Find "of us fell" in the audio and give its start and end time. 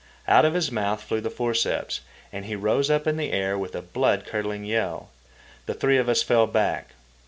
5.99-6.47